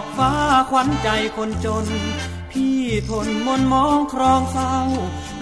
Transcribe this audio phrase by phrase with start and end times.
[0.00, 0.32] อกฟ้า
[0.70, 1.86] ขวัญใจคนจน
[2.50, 4.76] พี่ทนมนมองครองเศร้า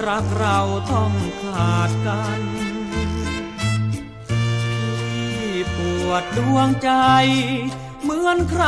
[0.06, 0.58] รักเรา
[0.92, 2.40] ต้องขาดกัน
[4.28, 6.90] พี่ปวดดวงใจ
[8.02, 8.66] เหมือนใคร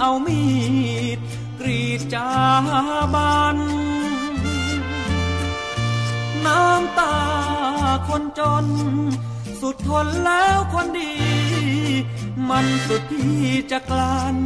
[0.00, 0.44] เอามี
[1.16, 1.18] ด
[1.60, 2.30] กรีดจา
[3.14, 3.58] บัน
[6.46, 7.16] น้ำตา
[8.08, 8.66] คนจน
[9.60, 11.12] สุดทนแล้วคนดี
[12.48, 14.36] มันสุดที่จะกลั้น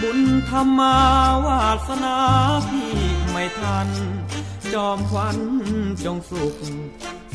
[0.00, 0.96] บุญธรรมา
[1.46, 2.16] วาสนา
[2.68, 2.92] พี่
[3.30, 3.88] ไม่ทัน
[4.72, 5.38] จอมควัน
[6.04, 6.56] จงสุข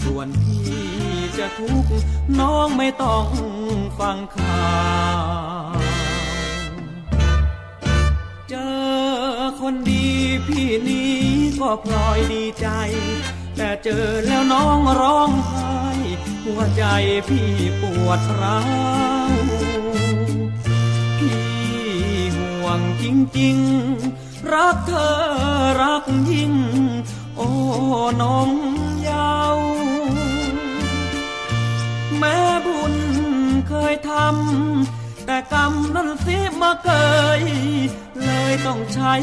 [0.04, 0.70] ส่วนพี่
[1.38, 1.92] จะทุกข์
[2.40, 3.26] น้องไม่ต้อง
[4.00, 4.72] ฟังข่า
[5.74, 5.78] ว
[8.50, 8.80] เจอ
[9.60, 10.08] คนดี
[10.48, 11.16] พี่นี้
[11.60, 12.68] ก็พลอยดีใจ
[13.56, 15.81] แต่เจอแล้วน้องร้องไห้
[16.56, 16.86] หัวใจ
[17.28, 17.52] พี่
[17.82, 18.62] ปวดร้า
[19.32, 19.34] ว
[21.20, 21.44] พี่
[22.62, 23.06] หวังจ
[23.40, 25.14] ริงๆ รักเธอ
[25.82, 26.54] รักยิ่ง
[27.36, 27.50] โอ้
[28.22, 28.50] น้อง
[29.10, 29.58] ยาว
[32.18, 32.96] แม่บุญ
[33.68, 36.90] เคยทำแต่กรรมนั้นเสียมาเก
[37.40, 37.42] ย
[38.24, 39.14] เลยต้องใช้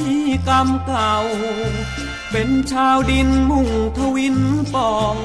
[0.49, 1.15] กรรมเก่า
[2.33, 4.39] เป็นชาวดินมุ่งทวิน
[4.75, 5.17] ปอง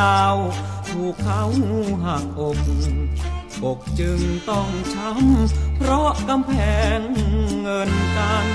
[0.00, 0.36] ดาว
[0.96, 1.42] ถูกเขา
[2.04, 2.58] หักอก
[3.64, 6.52] อกจึงต้องช้ำเพราะกำแพ
[6.98, 7.00] ง
[7.62, 8.46] เงินกัน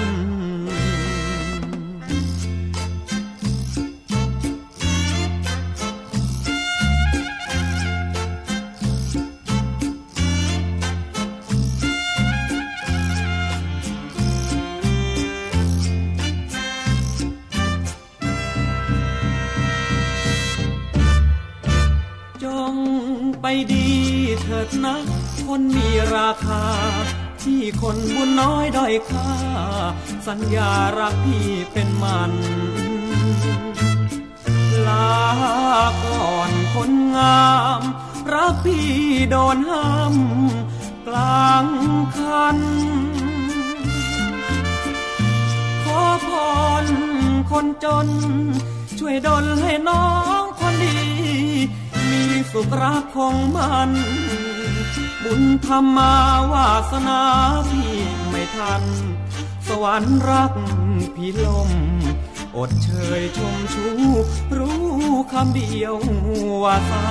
[23.73, 23.88] ดี
[24.41, 24.95] เถิดนะ
[25.47, 26.63] คนมีราคา
[27.44, 29.31] ที่คนบุญน้อยด้อยค่า
[30.28, 32.31] สัญญารักพี่เป็นมัน
[34.88, 35.16] ลา
[36.03, 37.81] ก่อนคนงาม
[38.34, 38.90] รักพี่
[39.29, 40.16] โดนห้าม
[41.07, 41.66] กลาง
[42.16, 42.57] คัน
[45.84, 46.29] ขอพ
[46.84, 46.85] ร
[47.51, 48.07] คนจน
[49.00, 50.06] ช่วยดลให้น้อ
[50.41, 51.10] งคนดีมี
[52.51, 53.89] สุขรักของมัน
[55.23, 56.13] บุญธรรมา
[56.51, 57.22] วาสนา
[57.69, 57.94] พี่
[58.29, 58.84] ไม่ทัน
[59.67, 60.53] สวรรค์รัก
[61.16, 61.72] พี่ลม
[62.55, 62.90] อดเช
[63.20, 63.85] ยชมชู
[64.58, 64.84] รู้
[65.31, 65.96] คำเดียว
[66.64, 67.09] ว่าเศร้า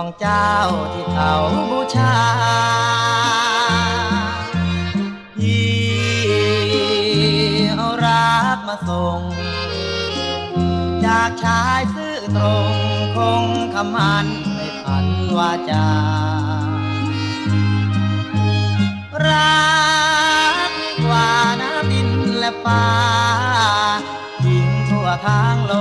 [0.00, 0.52] ของเจ้า
[0.92, 1.34] ที่เขา
[1.70, 2.16] บูชา
[5.36, 5.76] พี่
[7.76, 9.20] เอารักมาส่ง
[11.04, 12.74] จากชายซื่อตรง
[13.16, 13.44] คง
[13.74, 15.06] คำมันไม่พัน
[15.38, 15.88] วาจา
[19.26, 19.66] รั
[20.68, 20.70] ก
[21.04, 22.86] กว่าน้ำดินและฟ้า
[24.44, 25.72] ทิ้งทั่วทางโล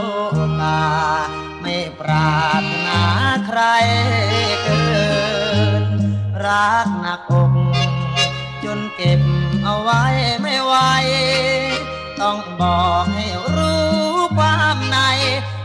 [0.62, 0.81] กา
[1.62, 2.85] ไม่ปราถนา
[3.60, 3.62] ร
[4.63, 4.80] เกิ
[5.81, 5.84] น
[6.46, 7.52] รักหนักอก
[8.63, 9.22] จนเก็บ
[9.63, 10.04] เอาไว้
[10.42, 10.74] ไม่ไหว
[12.22, 13.25] ต้องบอกให้
[13.56, 13.86] รู้
[14.38, 14.98] ความใน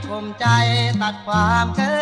[0.09, 0.47] คมใจ
[1.01, 1.97] ตัดความเกิ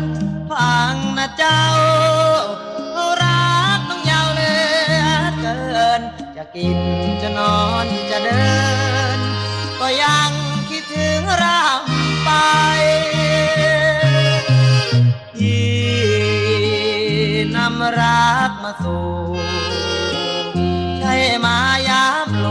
[0.00, 0.02] น
[0.50, 1.64] ฟังนะเจ้า
[3.22, 4.54] รักต้องยาวเลื
[5.02, 5.06] อ
[5.40, 5.58] เกิ
[5.98, 6.00] น
[6.36, 6.78] จะกิน
[7.22, 8.46] จะนอนจะเดิ
[9.16, 9.18] น
[9.80, 10.30] ก็ยัง
[10.68, 12.30] คิดถึงรำไป
[17.56, 19.08] นำรักมาสู่
[20.98, 21.14] ใช่
[21.44, 21.58] มา
[21.88, 22.46] ยามโล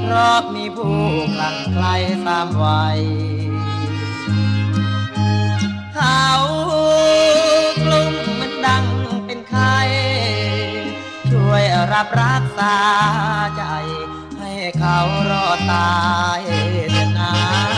[0.00, 1.00] เพราะมีผู้
[1.34, 1.86] กลั่นไกล
[2.26, 3.00] ตามวัย
[5.94, 6.28] เขา
[7.84, 8.84] กลุ่มมันดัง
[9.26, 9.64] เป็นใคร
[11.30, 12.76] ช่วยรับรักษา
[13.56, 13.64] ใจ
[14.38, 14.98] ให้เขา
[15.30, 15.92] รอดตา
[16.38, 16.40] ย
[16.90, 17.71] เถิดนา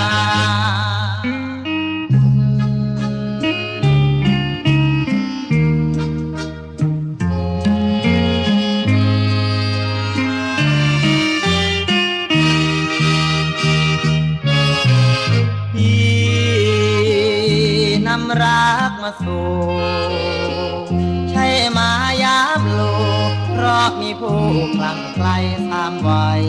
[24.20, 24.44] ผู้
[24.76, 25.36] คลั่งไคล้
[25.72, 26.44] ตามวัย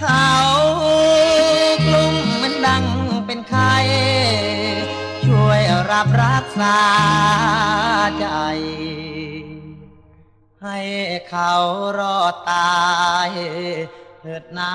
[0.00, 0.32] เขา
[1.86, 2.84] กลุ่มมันดัง
[3.26, 3.64] เป็นใคร
[5.26, 6.78] ช่วยรับรักษา
[8.18, 8.26] ใจ
[10.62, 10.78] ให้
[11.30, 11.52] เขา
[11.98, 12.80] รอดตา
[13.28, 13.30] ย
[14.20, 14.74] เถิดนา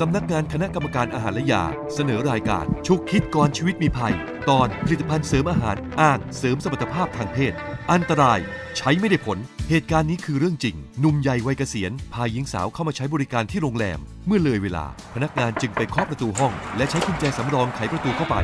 [0.00, 1.64] สำนักงานคณะกรรมการอาหารและยา
[1.94, 4.14] เสนอรายการ ชุกคิดก่อนชีวิตมีภัย
[4.50, 7.52] ตอนผลิตภัณฑ์เสริมอาหารอ้างเสริมสมรรถภาพทางเพศ
[7.92, 8.38] อันตราย
[8.76, 9.38] ใช้ไม่ได้ผล
[9.68, 18.36] เหตุการณ์นี้คือเรื่องจริง หนุ่มใหญ่วัยเกษียณ พาหญิงสาวเข้ามาใช้บริการที่โรงแรม เมื่อเลยเวลา พนักงานจึงไปเคาะประตูห้อง และใช้กุญแจสำรองไขประตูเข้าไป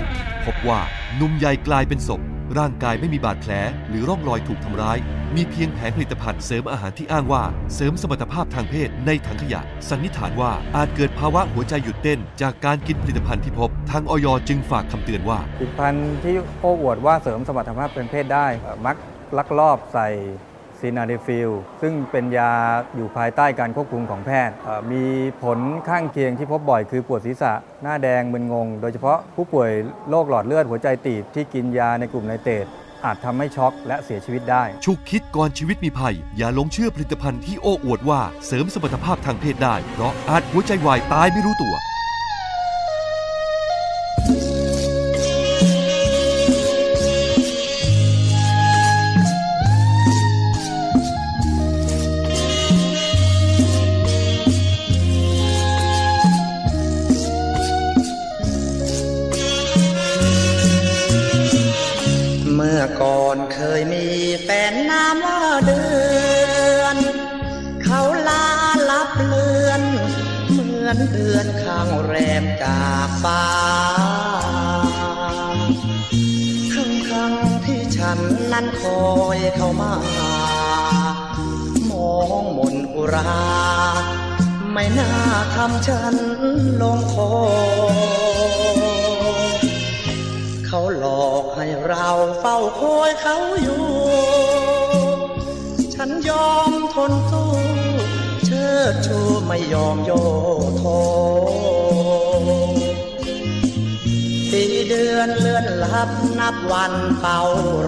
[0.45, 0.81] พบว่า
[1.17, 2.21] หนุ่มใหญ่กลายเป็นศพ
[2.59, 3.53] ร่างกายไม่มีบาดแผล
[3.89, 4.99] หรือร่องรอยถูกทำร้าย
[5.37, 7.43] มีเพียงแผงผลิตภัณฑ์เสริมอาหารที่อ้างว่า
[7.75, 18.47] เสริมสมรรถภาพทางเพศในถังขยะ สันนิษฐานว่าอาจเกิดภาวะหัวใจหยุดเต้น จากการกินผลิตภัณฑ์ที่พบ ทางออยจึงฝากคำเตือนว่า ผลิตภัณฑ์ที่โอ้อวดว่าเสริมสมรรถภาพเป็นเพศได้
[18.87, 18.97] มัก
[19.39, 20.09] ลักลอบใส่
[20.83, 21.51] ซีนาเดฟิล
[21.83, 22.53] ซึ่งเป็นยา
[22.97, 24.55] อยู่ภายใต้การควบคุมของแพทย์
[24.93, 25.05] มี
[25.43, 25.59] ผล
[25.89, 29.71] ข้างเคียงที่พบบ่อยคือปวดศีรษะ หน้าแดงมึนงง โดยเฉพาะผู้ป่วย
[30.11, 32.67] โรคหลอดเลือดหัวใจตีบที่กินยาในกลุ่มไนเตรต
[33.05, 41.75] อาจทำให้ช็อกและเสียชีวิตได้ฉุกคิดก่อนชีวิตมีภัย อย่าลงเชื่อผลิตภัณฑ์ที่โอ้อวดว่าเสริมสมรรถภาพทางเพศได้ เพราะอาจหัวใจวายตายไม่รู้ตัว
[79.57, 79.93] เข้ามา
[81.91, 83.33] มองมนอุรา
[84.73, 85.11] ไม่น่า
[85.55, 86.15] ทำฉัน
[86.81, 87.31] ลงคอ
[90.67, 92.09] เขาหลอกให้เรา
[92.41, 93.85] เฝ้าคอยเขาอยู่
[95.95, 97.51] ฉันยอมทนสู้
[98.45, 100.11] เชิดชูไม่ยอมโย
[100.79, 100.85] โท
[104.51, 107.39] ปีเดือนเลื่อนลับนับวันเฝ้า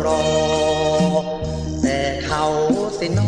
[0.05, 0.23] รอ
[2.37, 2.53] เขา
[2.99, 3.21] สิโน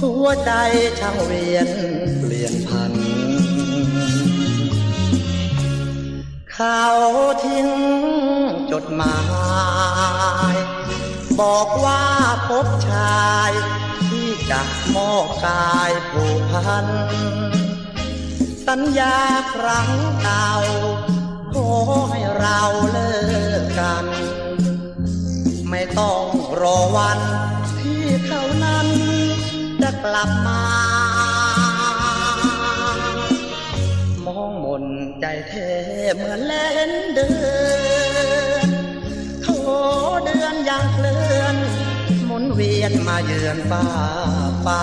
[0.00, 0.52] หัวใจ
[1.00, 1.68] ช่างเวียน
[2.18, 2.92] เปลี่ยนพัน
[6.52, 6.84] เขา
[7.44, 7.68] ทิ้ง
[8.70, 9.18] จดหมา
[10.52, 10.54] ย
[11.40, 12.02] บอกว่า
[12.48, 13.50] พบชาย
[14.08, 14.60] ที่จะ
[14.96, 16.86] มอบกายผูกพัน
[18.66, 19.18] สัญญา
[19.54, 19.90] ครั้ง
[20.22, 20.52] เก่า
[21.54, 21.70] ขอ
[22.10, 23.12] ให้เราเลิ
[23.60, 24.06] กกัน
[25.70, 26.22] ไม่ต้อง
[26.60, 27.20] รอวัน
[28.24, 28.88] เขานั้น
[29.82, 30.62] จะกลับมา
[34.26, 34.84] มองมน
[35.20, 35.52] ใจเท
[36.16, 37.28] เหมือนเล่นเดื
[38.54, 38.68] อน
[39.42, 39.48] โถ
[40.24, 41.56] เดือนอยังเคลื่อน
[42.26, 43.84] หมุนเวียนมาเยือนฟ้า
[44.64, 44.78] ฟ้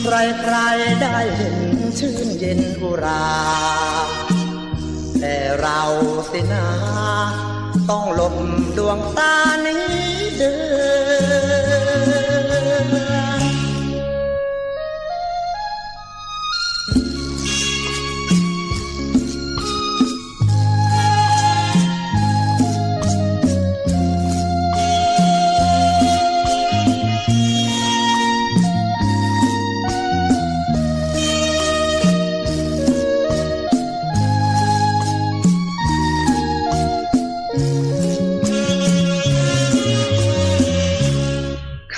[0.00, 0.56] ใครใคร
[1.02, 1.58] ได้เห็น
[1.98, 3.26] ชื่นเย็นอุรา
[5.20, 5.80] แต่เรา
[6.30, 6.66] สินา
[7.90, 8.34] ต้องหลบ
[8.76, 9.84] ดวงตานี้
[10.36, 11.63] เดือน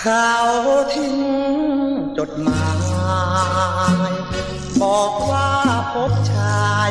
[0.08, 0.36] เขา
[0.94, 1.16] ทิ้ง
[2.18, 2.68] จดหมา
[4.08, 4.12] ย
[4.82, 5.50] บอกว่า
[5.92, 6.90] พบชาย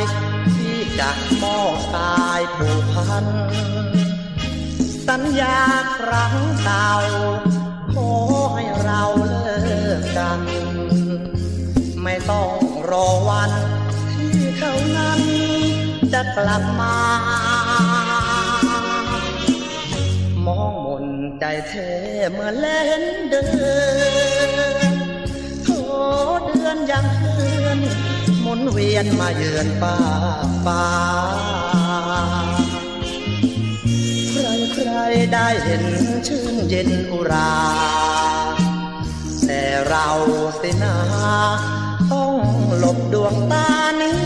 [0.56, 1.10] ที่จะ
[1.44, 3.26] มอบกายผูกพัน
[5.08, 5.60] สัญญา
[5.98, 6.92] ครั้งเก่า
[7.94, 8.12] ขอ
[8.54, 10.42] ให้เราเลิกกัน
[12.04, 12.52] ไม่ต้อง
[12.90, 13.52] รอวัน
[14.14, 15.22] ที่เขานั้น
[16.14, 16.96] จะกลับมา
[21.36, 21.74] มนใจเท
[22.38, 24.94] มื่อเล่นเดือน
[25.64, 25.70] โถ
[26.46, 27.80] เดือนยังเคลื่อน
[28.42, 29.98] หมุนเวียนมาเยือนป้า
[30.66, 30.86] ฟ้า
[34.32, 34.90] ใครใคร
[35.34, 35.86] ได้เห็น
[36.28, 37.54] ชื่นเย็นอุรา
[39.46, 40.08] แต่เรา
[40.62, 40.96] สินา
[42.12, 42.34] ต้อง
[42.78, 43.68] หลบดวงตา
[44.02, 44.18] นี้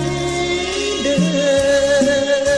[1.03, 2.48] เดือน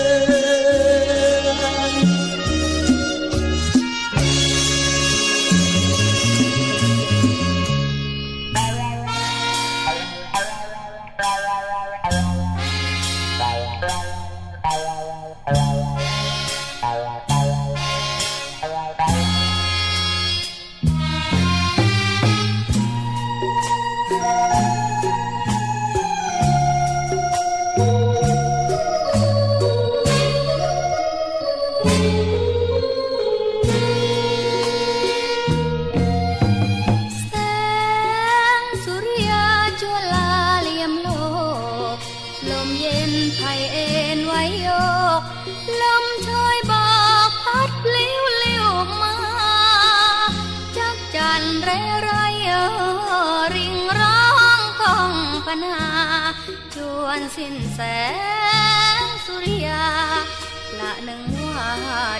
[61.09, 61.69] นึ่งว่า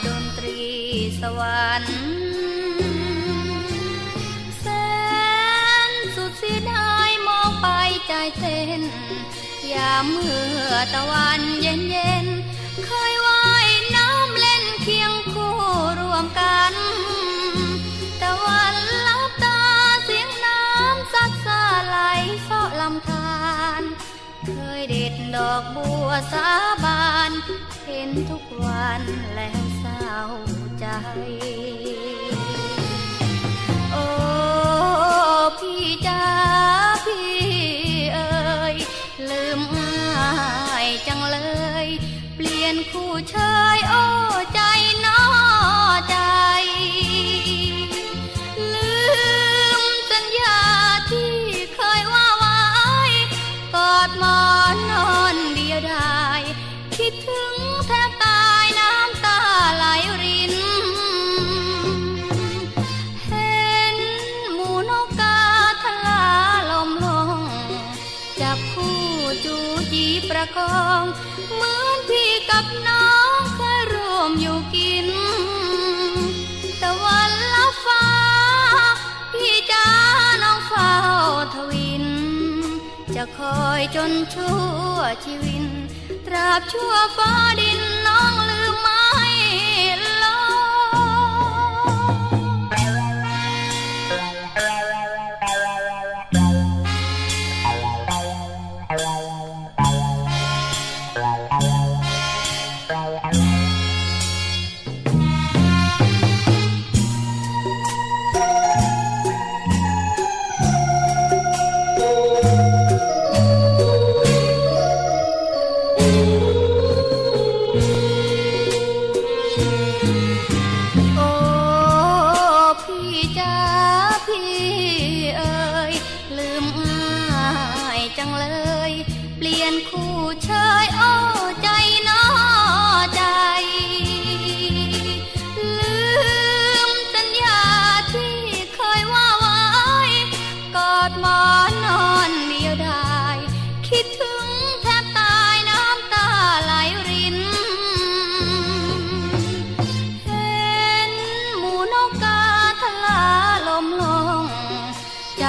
[0.06, 0.60] ดนตรี
[1.22, 1.96] สวรรค์
[4.62, 4.68] แส
[5.90, 7.68] นสุดเสียดายมองไป
[8.08, 8.82] ใจเต้น
[9.74, 12.26] ยามเมื่อตะวันเย็นเย็น
[12.86, 15.56] เคยว่ายน้ำเล่นเคียงคู่
[16.00, 16.74] รวมกัน
[24.92, 26.50] ด็ดดอกบัวสา
[26.84, 27.32] บาน
[27.86, 29.02] เห็นทุกวัน
[29.36, 30.14] แล้วเศร้า
[30.80, 30.86] ใจ
[33.92, 34.06] โอ้
[35.60, 36.26] พี่จ้า
[37.06, 37.34] พี่
[38.14, 38.30] เอ๋
[38.74, 38.76] ย
[39.30, 40.00] ลืมง่า
[40.86, 41.38] ยจังเล
[41.86, 41.88] ย
[42.36, 43.36] เปลี่ยนคู่เช
[43.76, 44.04] ยโอ้
[44.54, 44.62] ใจ
[83.42, 84.58] คอยจนชั่
[84.94, 85.66] วชีวิน
[86.28, 89.06] ตราบชั่วฟ้าดินน้องลืมไม่
[90.24, 90.42] ลง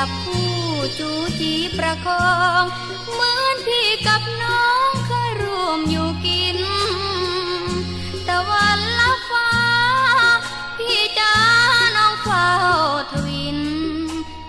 [0.02, 0.52] ับผู้
[0.98, 2.30] จูจีประคอ
[2.60, 2.62] ง
[3.12, 6.58] เหมือนพี่กับน้องเคยร่วมอยู่กิน
[8.28, 9.50] ตะวันละฟ้า
[10.78, 11.34] พี่จ้า
[11.96, 12.48] น้องเฝ้า
[13.10, 13.60] ทวิน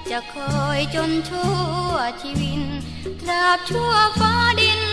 [0.09, 1.53] จะคอยจนชั่
[1.89, 2.63] วชีวิน
[3.21, 4.92] ตราบชั่วฟ้าดิน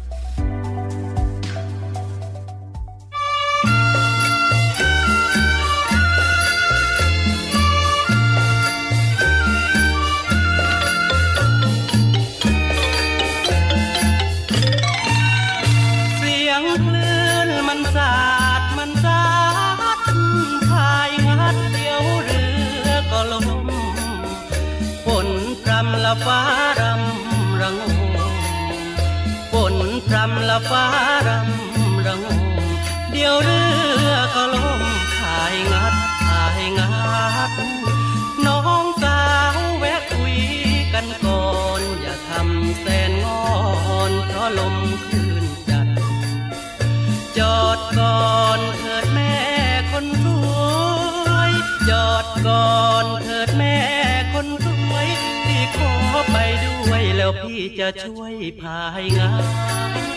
[57.43, 59.31] พี่จะช่วยพายงา
[60.09, 60.10] น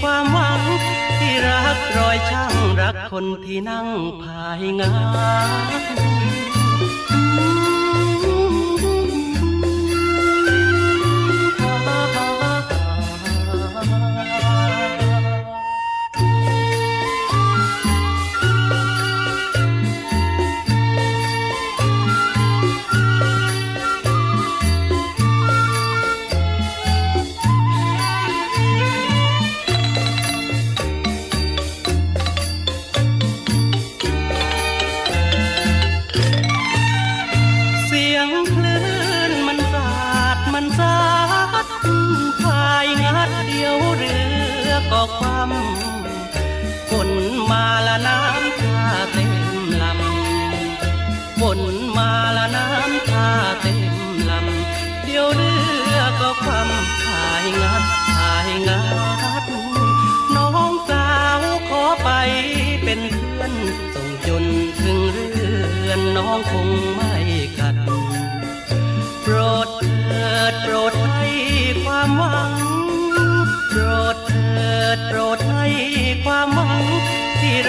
[0.00, 0.60] ความหวัง
[1.18, 3.88] ที่รักรอยช่างรักคนที่นั่ง
[4.22, 4.92] พายงา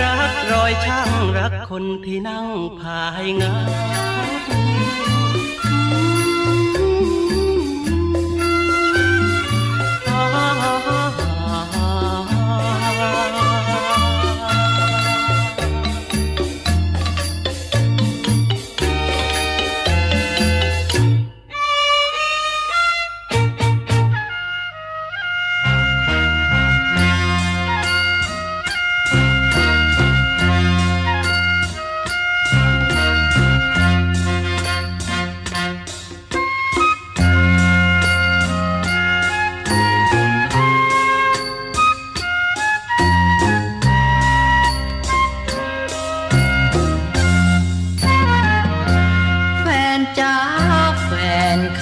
[0.01, 2.47] รักรอยช่างรักคนที่นั่ง
[2.79, 3.53] พายงา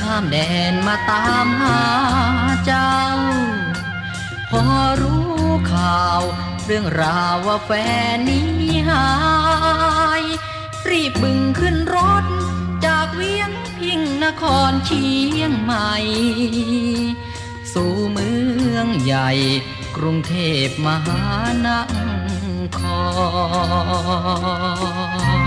[0.08, 0.38] ข้ามแด
[0.72, 1.82] นมาตามหา
[2.66, 2.98] เจ้า
[4.50, 4.64] พอ
[5.02, 5.36] รู้
[5.74, 6.22] ข่าว
[6.66, 7.72] เรื่องราวว่าแฟ
[8.16, 8.52] นนี้
[8.90, 9.08] หา
[10.22, 10.24] ย
[10.90, 12.26] รีบบึงขึ้นรถ
[12.86, 15.08] จากเวียงพิงนครเชี
[15.40, 15.94] ยงใหม่
[17.74, 18.32] สู่เมื
[18.76, 19.30] องใหญ่
[19.98, 20.34] กรุงเท
[20.66, 21.24] พมหา
[21.66, 21.68] น
[22.80, 22.82] ค
[25.46, 25.47] ร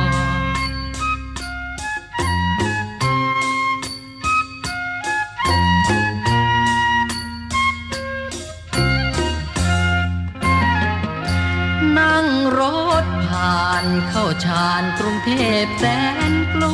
[12.58, 12.60] ร
[13.02, 15.30] ถผ่านเข้าชานกรุงเท
[15.62, 15.84] พแส
[16.30, 16.64] นกล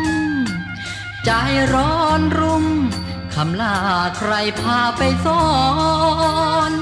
[0.00, 0.02] ม
[1.24, 1.30] ใจ
[1.74, 2.66] ร้อนรุ่ม
[3.34, 3.78] คำลา
[4.18, 5.44] ใครพาไปซ่อ
[6.70, 6.72] น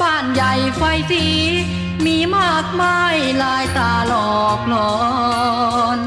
[0.00, 1.26] บ้านใหญ่ไฟสี
[2.06, 4.94] มีมากมายลายตาหลอกหลอ
[5.98, 6.00] น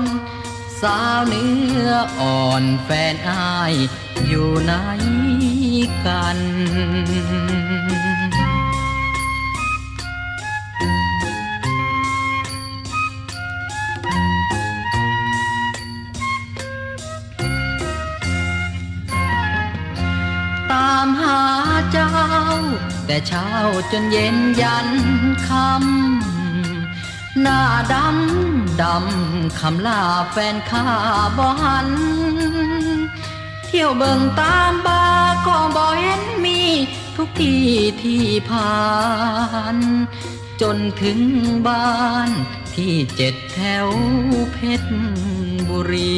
[0.82, 1.52] สาวเนื้
[1.88, 3.74] ออ่อนแฟนอาย
[4.28, 4.74] อยู่ไหน
[6.06, 6.40] กัน
[21.94, 22.14] เจ้า
[23.06, 23.48] แต่เช้า
[23.92, 24.90] จนเย็นยัน
[25.48, 27.62] คำหน้า
[27.94, 30.02] ดำดำคำลา
[30.32, 30.88] แฟนข้า
[31.38, 31.90] บ่หัน
[33.66, 35.06] เที่ยวเบิ่งตามบา
[35.48, 36.60] ก็บ่เห็นมี
[37.16, 37.66] ทุกที่
[38.04, 38.78] ที่ผ่า
[39.76, 39.78] น
[40.62, 41.20] จนถึง
[41.68, 42.30] บ้าน
[42.76, 43.88] ที่เจ็ดแถว
[44.54, 44.92] เพชร
[45.70, 46.14] บุรี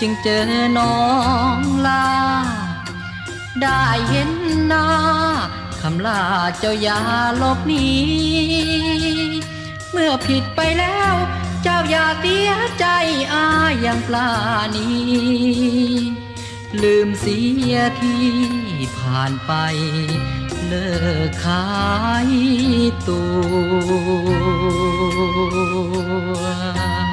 [0.00, 0.42] จึงเจอ
[0.78, 0.96] น้อ
[1.58, 2.06] งลา
[3.62, 4.30] ได้เห็น
[4.66, 4.86] หน้า
[5.80, 6.22] คำลา
[6.58, 7.00] เจ้าอย่า
[7.42, 7.88] ลบหนี
[9.90, 11.14] เมื่อผิดไปแล้ว
[11.62, 12.86] เจ้าอย่าเสียใจ
[13.32, 13.46] อา
[13.84, 14.28] ยังปลา
[14.74, 14.88] นี
[16.82, 17.38] ลืมเสี
[17.72, 18.28] ยที่
[18.96, 19.52] ผ่านไป
[20.66, 20.88] เลิ
[21.28, 21.64] กขา
[22.28, 22.30] ย
[23.08, 23.22] ตั
[26.40, 27.03] ว